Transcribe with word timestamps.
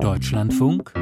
Deutschlandfunk 0.00 0.92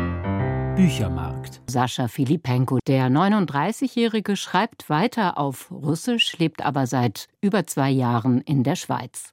Büchermarkt. 0.77 1.61
Sascha 1.67 2.09
Filipenko, 2.09 2.79
der 2.87 3.09
39-Jährige, 3.09 4.37
schreibt 4.37 4.89
weiter 4.89 5.39
auf 5.39 5.71
Russisch, 5.71 6.39
lebt 6.39 6.65
aber 6.65 6.87
seit 6.87 7.29
über 7.41 7.67
zwei 7.67 7.91
Jahren 7.91 8.41
in 8.41 8.63
der 8.63 8.77
Schweiz. 8.77 9.33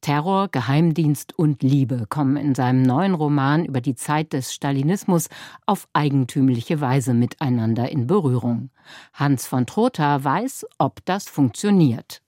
Terror, 0.00 0.48
Geheimdienst 0.48 1.38
und 1.38 1.62
Liebe 1.62 2.06
kommen 2.08 2.36
in 2.36 2.54
seinem 2.54 2.82
neuen 2.82 3.14
Roman 3.14 3.64
über 3.64 3.80
die 3.80 3.94
Zeit 3.94 4.32
des 4.32 4.52
Stalinismus 4.52 5.28
auf 5.66 5.88
eigentümliche 5.92 6.80
Weise 6.80 7.14
miteinander 7.14 7.90
in 7.90 8.06
Berührung. 8.06 8.70
Hans 9.14 9.46
von 9.46 9.66
Trotha 9.66 10.22
weiß, 10.22 10.66
ob 10.78 11.04
das 11.04 11.28
funktioniert. 11.28 12.22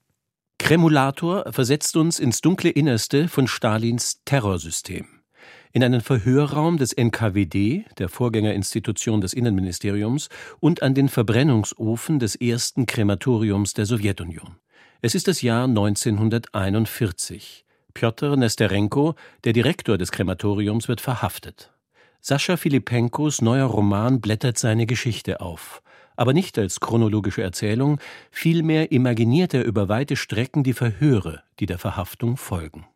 Kremulator 0.59 1.53
versetzt 1.53 1.97
uns 1.97 2.19
ins 2.19 2.41
dunkle 2.41 2.71
Innerste 2.71 3.29
von 3.29 3.47
Stalins 3.49 4.21
Terrorsystem 4.25 5.20
in 5.73 5.85
einen 5.85 6.01
Verhörraum 6.01 6.79
des 6.79 6.97
NKWD, 6.97 7.85
der 7.99 8.09
Vorgängerinstitution 8.09 9.21
des 9.21 9.33
Innenministeriums, 9.33 10.29
und 10.59 10.83
an 10.83 10.95
den 10.95 11.09
Verbrennungsofen 11.09 12.19
des 12.19 12.37
ersten 12.37 12.87
Krematoriums 12.87 13.75
der 13.75 13.87
Sowjetunion. 13.87 14.57
Es 15.03 15.15
ist 15.15 15.29
das 15.29 15.43
Jahr 15.43 15.65
1941. 15.65 17.65
Pjotr 17.95 18.37
Nesterenko, 18.37 19.15
der 19.45 19.53
Direktor 19.53 19.99
des 19.99 20.13
Krematoriums, 20.13 20.89
wird 20.89 21.01
verhaftet. 21.01 21.73
Sascha 22.21 22.57
Filipenkos 22.57 23.41
neuer 23.41 23.67
Roman 23.67 24.21
blättert 24.21 24.59
seine 24.59 24.87
Geschichte 24.87 25.41
auf, 25.41 25.83
aber 26.17 26.35
nicht 26.35 26.59
als 26.59 26.81
chronologische 26.81 27.43
Erzählung, 27.43 27.99
vielmehr 28.31 28.93
imaginiert 28.93 29.55
er 29.55 29.65
über 29.65 29.89
weite 29.89 30.17
Strecken 30.17 30.63
die 30.63 30.75
Verhöre, 30.75 31.43
die 31.61 31.67
der 31.67 31.79
Verhaftung 31.79 32.37
folgen. 32.37 32.87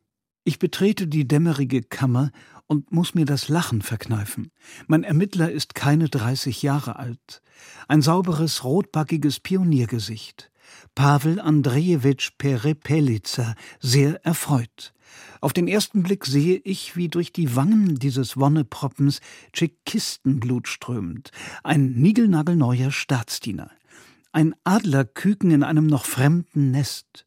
Ich 0.46 0.58
betrete 0.58 1.06
die 1.06 1.26
dämmerige 1.26 1.82
Kammer 1.82 2.30
und 2.66 2.92
muss 2.92 3.14
mir 3.14 3.24
das 3.24 3.48
Lachen 3.48 3.82
verkneifen. 3.82 4.50
Mein 4.86 5.04
Ermittler 5.04 5.50
ist 5.50 5.74
keine 5.74 6.08
30 6.08 6.62
Jahre 6.62 6.96
alt. 6.96 7.42
Ein 7.88 8.02
sauberes, 8.02 8.64
rotbackiges 8.64 9.40
Pioniergesicht. 9.40 10.50
Pavel 10.94 11.40
Andrejewitsch 11.40 12.32
Perepelica, 12.38 13.54
sehr 13.80 14.24
erfreut. 14.24 14.92
Auf 15.40 15.52
den 15.52 15.68
ersten 15.68 16.02
Blick 16.02 16.24
sehe 16.24 16.60
ich, 16.64 16.96
wie 16.96 17.08
durch 17.08 17.32
die 17.32 17.54
Wangen 17.54 17.96
dieses 17.96 18.36
Wonneproppens 18.36 19.20
Tschekistenblut 19.52 20.68
strömt. 20.68 21.30
Ein 21.62 21.92
niegelnagelneuer 21.92 22.90
Staatsdiener. 22.90 23.70
Ein 24.32 24.54
Adlerküken 24.64 25.50
in 25.50 25.62
einem 25.62 25.86
noch 25.86 26.06
fremden 26.06 26.70
Nest. 26.70 27.26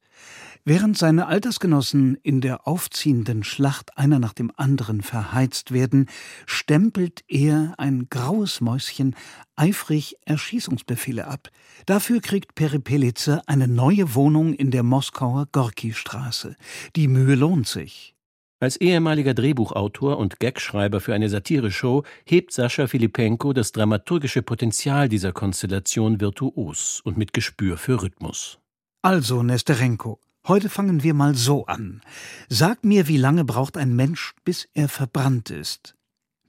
Während 0.70 0.98
seine 0.98 1.28
Altersgenossen 1.28 2.16
in 2.24 2.42
der 2.42 2.68
aufziehenden 2.68 3.46
Schlacht 3.46 3.98
einer 3.98 4.20
nach 4.20 4.34
dem 4.34 4.52
anderen 4.58 5.00
verheizt 5.00 5.72
werden, 5.72 6.08
stempelt 6.46 7.24
er, 7.30 7.76
ein 7.78 8.08
graues 8.10 8.60
Mäuschen, 8.60 9.16
eifrig 9.56 10.18
Erschießungsbefehle 10.26 11.26
ab. 11.26 11.48
Dafür 11.86 12.20
kriegt 12.20 12.54
Peripelice 12.56 13.44
eine 13.48 13.70
neue 13.70 14.14
Wohnung 14.14 14.54
in 14.54 14.70
der 14.70 14.84
Moskauer 14.84 15.48
Gorki-Straße. 15.54 16.58
Die 16.98 17.08
Mühe 17.08 17.36
lohnt 17.36 17.70
sich. 17.70 18.14
Als 18.60 18.76
ehemaliger 18.76 19.34
Drehbuchautor 19.34 20.18
und 20.18 20.42
Gagschreiber 20.42 21.00
für 21.00 21.14
eine 21.14 21.30
Satireshow 21.30 22.04
hebt 22.26 22.52
Sascha 22.52 22.88
Filipenko 22.88 23.54
das 23.54 23.72
dramaturgische 23.72 24.42
Potenzial 24.42 25.08
dieser 25.08 25.32
Konstellation 25.32 26.20
virtuos 26.20 27.00
und 27.06 27.18
mit 27.18 27.32
Gespür 27.32 27.78
für 27.78 28.02
Rhythmus. 28.04 28.60
Also, 29.02 29.44
Nesterenko, 29.44 30.20
Heute 30.48 30.70
fangen 30.70 31.04
wir 31.04 31.14
mal 31.14 31.36
so 31.36 31.66
an. 31.66 32.02
Sag 32.48 32.86
mir, 32.86 33.10
wie 33.10 33.18
lange 33.18 33.44
braucht 33.44 33.76
ein 33.76 33.94
Mensch, 33.98 34.34
bis 34.46 34.70
er 34.74 34.88
verbrannt 34.88 35.50
ist? 35.50 35.98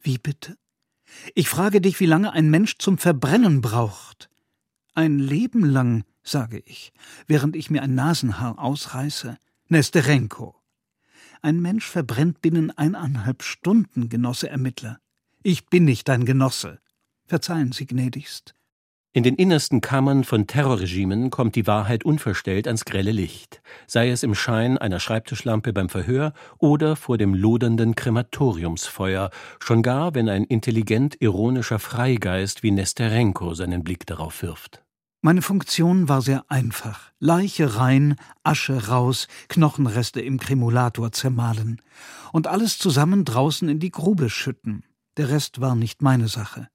Wie 0.00 0.18
bitte? 0.18 0.56
Ich 1.34 1.48
frage 1.48 1.80
dich, 1.80 1.98
wie 1.98 2.06
lange 2.06 2.32
ein 2.32 2.48
Mensch 2.48 2.78
zum 2.78 2.96
Verbrennen 2.96 3.60
braucht. 3.60 4.30
Ein 4.94 5.18
Leben 5.18 5.64
lang, 5.64 6.04
sage 6.22 6.62
ich, 6.64 6.92
während 7.26 7.56
ich 7.56 7.70
mir 7.70 7.82
ein 7.82 7.96
Nasenhaar 7.96 8.60
ausreiße. 8.60 9.36
Nesterenko. 9.66 10.54
Ein 11.42 11.60
Mensch 11.60 11.86
verbrennt 11.86 12.40
binnen 12.40 12.70
eineinhalb 12.70 13.42
Stunden, 13.42 14.08
Genosse 14.08 14.48
Ermittler. 14.48 15.00
Ich 15.42 15.66
bin 15.66 15.84
nicht 15.84 16.06
dein 16.08 16.24
Genosse. 16.24 16.78
Verzeihen 17.24 17.72
Sie 17.72 17.86
gnädigst. 17.86 18.54
In 19.18 19.24
den 19.24 19.34
innersten 19.34 19.80
Kammern 19.80 20.22
von 20.22 20.46
Terrorregimen 20.46 21.30
kommt 21.30 21.56
die 21.56 21.66
Wahrheit 21.66 22.04
unverstellt 22.04 22.68
ans 22.68 22.84
grelle 22.84 23.10
Licht, 23.10 23.60
sei 23.88 24.10
es 24.10 24.22
im 24.22 24.36
Schein 24.36 24.78
einer 24.78 25.00
Schreibtischlampe 25.00 25.72
beim 25.72 25.88
Verhör 25.88 26.34
oder 26.58 26.94
vor 26.94 27.18
dem 27.18 27.34
lodernden 27.34 27.96
Krematoriumsfeuer, 27.96 29.30
schon 29.58 29.82
gar, 29.82 30.14
wenn 30.14 30.28
ein 30.28 30.44
intelligent 30.44 31.20
ironischer 31.20 31.80
Freigeist 31.80 32.62
wie 32.62 32.70
Nesterenko 32.70 33.54
seinen 33.54 33.82
Blick 33.82 34.06
darauf 34.06 34.40
wirft. 34.40 34.84
Meine 35.20 35.42
Funktion 35.42 36.08
war 36.08 36.22
sehr 36.22 36.44
einfach. 36.48 37.10
Leiche 37.18 37.74
rein, 37.74 38.14
Asche 38.44 38.86
raus, 38.86 39.26
Knochenreste 39.48 40.20
im 40.20 40.38
Kremulator 40.38 41.10
zermahlen. 41.10 41.82
Und 42.32 42.46
alles 42.46 42.78
zusammen 42.78 43.24
draußen 43.24 43.68
in 43.68 43.80
die 43.80 43.90
Grube 43.90 44.30
schütten. 44.30 44.84
Der 45.16 45.28
Rest 45.28 45.60
war 45.60 45.74
nicht 45.74 46.02
meine 46.02 46.28
Sache. 46.28 46.68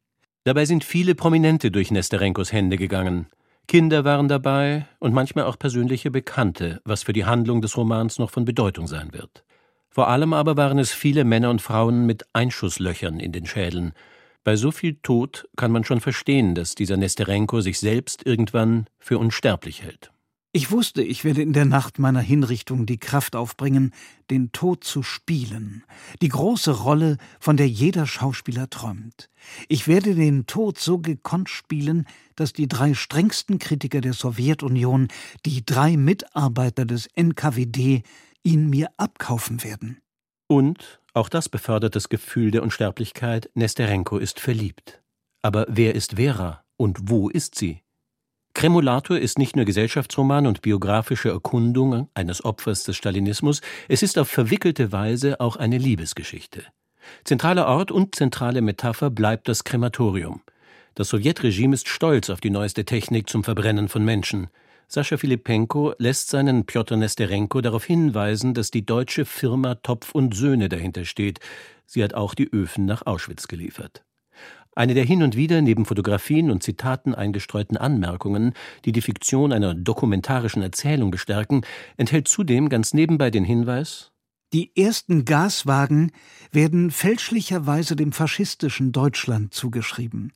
Dabei 0.46 0.66
sind 0.66 0.84
viele 0.84 1.16
Prominente 1.16 1.72
durch 1.72 1.90
Nesterenkos 1.90 2.52
Hände 2.52 2.76
gegangen. 2.76 3.28
Kinder 3.68 4.04
waren 4.04 4.28
dabei 4.28 4.88
und 5.00 5.14
manchmal 5.14 5.46
auch 5.46 5.58
persönliche 5.58 6.12
Bekannte, 6.12 6.82
was 6.84 7.04
für 7.04 7.14
die 7.14 7.24
Handlung 7.24 7.62
des 7.62 7.78
Romans 7.78 8.20
noch 8.20 8.30
von 8.30 8.44
Bedeutung 8.44 8.88
sein 8.88 9.14
wird. 9.14 9.46
Vor 9.90 10.10
allem 10.10 10.34
aber 10.34 10.58
waren 10.58 10.80
es 10.80 10.92
viele 10.92 11.24
Männer 11.24 11.50
und 11.50 11.62
Frauen 11.62 12.06
mit 12.06 12.26
Einschusslöchern 12.34 13.20
in 13.20 13.32
den 13.32 13.46
Schädeln. 13.46 13.94
Bei 14.44 14.58
so 14.58 14.72
viel 14.72 14.96
Tod 14.96 15.48
kann 15.56 15.72
man 15.72 15.86
schon 15.86 16.02
verstehen, 16.02 16.56
dass 16.56 16.76
dieser 16.76 16.98
Nesterenko 16.98 17.62
sich 17.62 17.80
selbst 17.80 18.26
irgendwann 18.26 18.88
für 19.00 19.20
unsterblich 19.20 19.82
hält. 19.82 20.13
Ich 20.56 20.70
wusste, 20.70 21.02
ich 21.02 21.24
werde 21.24 21.42
in 21.42 21.52
der 21.52 21.66
Nacht 21.66 21.98
meiner 21.98 22.20
Hinrichtung 22.20 22.86
die 22.86 23.00
Kraft 23.00 23.36
aufbringen, 23.36 23.92
den 24.30 24.52
Tod 24.52 24.84
zu 24.84 25.02
spielen, 25.02 25.84
die 26.22 26.30
große 26.30 26.84
Rolle, 26.84 27.18
von 27.40 27.58
der 27.58 27.68
jeder 27.68 28.06
Schauspieler 28.06 28.70
träumt. 28.70 29.32
Ich 29.68 29.88
werde 29.88 30.14
den 30.14 30.46
Tod 30.46 30.78
so 30.78 31.00
gekonnt 31.00 31.50
spielen, 31.50 32.06
dass 32.36 32.54
die 32.54 32.68
drei 32.68 32.94
strengsten 32.94 33.58
Kritiker 33.58 34.00
der 34.00 34.14
Sowjetunion, 34.14 35.08
die 35.48 35.66
drei 35.66 35.98
Mitarbeiter 35.98 36.86
des 36.86 37.08
NKWD, 37.16 38.04
ihn 38.44 38.70
mir 38.70 38.92
abkaufen 38.98 39.64
werden. 39.64 39.98
Und, 40.46 41.02
auch 41.16 41.30
das 41.30 41.50
befördert 41.50 41.96
das 41.96 42.10
Gefühl 42.10 42.52
der 42.52 42.62
Unsterblichkeit, 42.62 43.50
Nesterenko 43.56 44.20
ist 44.20 44.40
verliebt. 44.40 45.02
Aber 45.42 45.66
wer 45.68 45.96
ist 45.96 46.18
Vera 46.18 46.64
und 46.78 47.10
wo 47.10 47.28
ist 47.28 47.56
sie? 47.56 47.83
Kremulator 48.54 49.18
ist 49.18 49.40
nicht 49.40 49.56
nur 49.56 49.66
Gesellschaftsroman 49.66 50.46
und 50.48 50.62
biografische 50.62 51.30
Erkundung 51.30 52.08
eines 52.14 52.46
Opfers 52.46 52.84
des 52.84 52.96
Stalinismus, 52.96 53.62
es 53.88 54.04
ist 54.04 54.18
auf 54.18 54.30
verwickelte 54.30 54.92
Weise 54.92 55.40
auch 55.40 55.56
eine 55.56 55.78
Liebesgeschichte. 55.78 56.64
Zentraler 57.24 57.68
Ort 57.68 57.92
und 57.92 58.16
zentrale 58.16 58.62
Metapher 58.62 59.10
bleibt 59.10 59.48
das 59.48 59.64
Krematorium. 59.64 60.42
Das 60.96 61.10
Sowjetregime 61.10 61.74
ist 61.74 61.88
stolz 61.88 62.30
auf 62.30 62.40
die 62.40 62.52
neueste 62.52 62.86
Technik 62.86 63.28
zum 63.28 63.44
Verbrennen 63.44 63.90
von 63.90 64.06
Menschen. 64.06 64.48
Sascha 64.88 65.18
Filipenko 65.18 65.94
lässt 65.98 66.30
seinen 66.30 66.66
Pjotr 66.66 66.98
Nesterenko 66.98 67.62
darauf 67.62 67.84
hinweisen, 67.84 68.54
dass 68.54 68.70
die 68.70 68.86
deutsche 68.86 69.26
Firma 69.26 69.76
Topf 69.76 70.12
und 70.14 70.36
Söhne 70.36 70.70
dahinter 70.70 71.06
steht. 71.06 71.40
Sie 71.88 72.04
hat 72.04 72.14
auch 72.14 72.36
die 72.36 72.52
Öfen 72.54 72.86
nach 72.86 73.06
Auschwitz 73.08 73.48
geliefert. 73.48 74.04
Eine 74.76 74.94
der 74.96 75.06
hin 75.06 75.22
und 75.22 75.36
wieder 75.36 75.62
neben 75.62 75.86
Fotografien 75.86 76.50
und 76.50 76.64
Zitaten 76.64 77.14
eingestreuten 77.14 77.78
Anmerkungen, 77.78 78.54
die 78.86 78.92
die 78.92 79.02
Fiktion 79.02 79.54
einer 79.54 79.76
dokumentarischen 79.76 80.64
Erzählung 80.64 81.12
bestärken, 81.12 81.62
enthält 81.98 82.28
zudem 82.28 82.70
ganz 82.70 82.94
nebenbei 82.94 83.30
den 83.30 83.44
Hinweis 83.44 84.12
Die 84.52 84.76
ersten 84.76 85.26
Gaswagen 85.26 86.12
werden 86.52 86.92
fälschlicherweise 86.92 87.96
dem 87.96 88.12
faschistischen 88.12 88.92
Deutschland 88.92 89.54
zugeschrieben. 89.54 90.32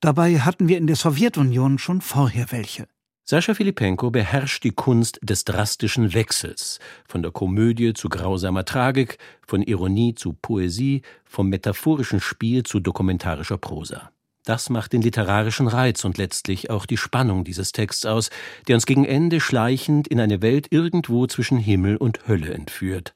Dabei 0.00 0.40
hatten 0.40 0.68
wir 0.68 0.78
in 0.78 0.86
der 0.86 0.96
Sowjetunion 0.96 1.78
schon 1.78 2.00
vorher 2.00 2.52
welche. 2.52 2.86
Sascha 3.24 3.54
Filipenko 3.54 4.10
beherrscht 4.10 4.64
die 4.64 4.72
Kunst 4.72 5.20
des 5.22 5.44
drastischen 5.44 6.14
Wechsels, 6.14 6.80
von 7.06 7.22
der 7.22 7.30
Komödie 7.30 7.92
zu 7.92 8.08
grausamer 8.08 8.64
Tragik, 8.64 9.18
von 9.46 9.62
Ironie 9.62 10.14
zu 10.14 10.32
Poesie, 10.32 11.02
vom 11.24 11.48
metaphorischen 11.48 12.20
Spiel 12.20 12.64
zu 12.64 12.80
dokumentarischer 12.80 13.58
Prosa. 13.58 14.10
Das 14.44 14.70
macht 14.70 14.92
den 14.92 15.02
literarischen 15.02 15.68
Reiz 15.68 16.04
und 16.04 16.18
letztlich 16.18 16.70
auch 16.70 16.86
die 16.86 16.96
Spannung 16.96 17.44
dieses 17.44 17.72
Texts 17.72 18.06
aus, 18.06 18.30
der 18.66 18.74
uns 18.74 18.86
gegen 18.86 19.04
Ende 19.04 19.40
schleichend 19.40 20.08
in 20.08 20.18
eine 20.18 20.42
Welt 20.42 20.68
irgendwo 20.70 21.26
zwischen 21.26 21.58
Himmel 21.58 21.96
und 21.96 22.26
Hölle 22.26 22.52
entführt. 22.52 23.14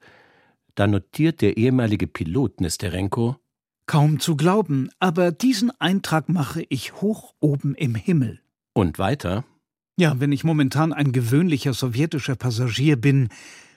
Da 0.74 0.86
notiert 0.86 1.40
der 1.40 1.56
ehemalige 1.56 2.06
Pilot 2.06 2.60
Nesterenko 2.60 3.36
Kaum 3.86 4.18
zu 4.18 4.36
glauben, 4.36 4.90
aber 4.98 5.30
diesen 5.30 5.70
Eintrag 5.78 6.28
mache 6.28 6.64
ich 6.68 7.00
hoch 7.02 7.34
oben 7.40 7.74
im 7.74 7.94
Himmel. 7.94 8.40
Und 8.72 8.98
weiter 8.98 9.44
ja, 9.96 10.18
wenn 10.18 10.32
ich 10.32 10.44
momentan 10.44 10.92
ein 10.92 11.12
gewöhnlicher 11.12 11.72
sowjetischer 11.72 12.34
Passagier 12.34 12.96
bin, 12.96 13.28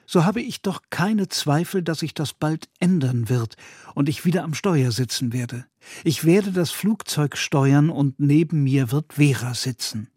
so 0.06 0.26
habe 0.26 0.42
ich 0.42 0.62
doch 0.62 0.82
keine 0.90 1.28
Zweifel, 1.28 1.84
dass 1.84 2.00
sich 2.00 2.14
das 2.14 2.34
bald 2.34 2.70
ändern 2.80 3.30
wird 3.30 3.56
und 3.94 4.08
ich 4.08 4.26
wieder 4.26 4.44
am 4.44 4.54
Steuer 4.54 4.92
sitzen 4.92 5.34
werde. 5.34 5.66
Ich 6.04 6.24
werde 6.24 6.52
das 6.52 6.72
Flugzeug 6.72 7.38
steuern 7.38 7.90
und 7.90 8.20
neben 8.20 8.64
mir 8.64 8.92
wird 8.92 9.14
Vera 9.14 9.54
sitzen. 9.54 10.10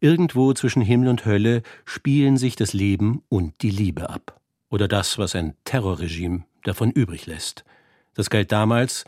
Irgendwo 0.00 0.52
zwischen 0.52 0.82
Himmel 0.82 1.08
und 1.08 1.24
Hölle 1.24 1.62
spielen 1.84 2.36
sich 2.36 2.56
das 2.56 2.72
Leben 2.72 3.22
und 3.28 3.62
die 3.62 3.70
Liebe 3.70 4.10
ab. 4.10 4.40
Oder 4.68 4.88
das, 4.88 5.18
was 5.18 5.34
ein 5.34 5.54
Terrorregime 5.64 6.44
davon 6.64 6.90
übrig 6.90 7.26
lässt. 7.26 7.64
Das 8.14 8.28
galt 8.28 8.52
damals, 8.52 9.04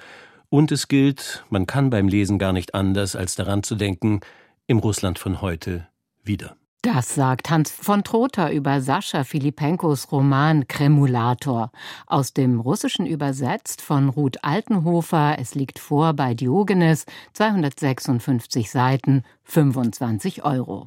und 0.49 0.73
es 0.73 0.89
gilt, 0.89 1.45
man 1.51 1.67
kann 1.67 1.91
beim 1.91 2.09
Lesen 2.09 2.39
gar 2.39 2.55
nicht 2.55 2.75
anders, 2.75 3.17
als 3.17 3.35
daran 3.35 3.63
zu 3.63 3.75
denken, 3.75 4.21
im 4.67 4.79
Russland 4.79 5.19
von 5.19 5.43
heute 5.43 5.89
wieder. 6.25 6.57
Das 6.83 7.17
sagt 7.17 7.51
Hans 7.51 7.73
von 7.73 8.05
Trotha 8.05 8.51
über 8.51 8.81
Sascha 8.81 9.25
Filipenkos 9.25 10.13
Roman 10.13 10.69
Kremulator. 10.69 11.73
Aus 12.07 12.33
dem 12.33 12.61
Russischen 12.61 13.05
übersetzt 13.05 13.83
von 13.83 14.09
Ruth 14.09 14.45
Altenhofer. 14.45 15.37
Es 15.41 15.57
liegt 15.57 15.81
vor 15.81 16.15
bei 16.15 16.35
Diogenes, 16.35 17.05
256 17.33 18.71
Seiten, 18.71 19.25
25 19.43 20.45
Euro. 20.45 20.87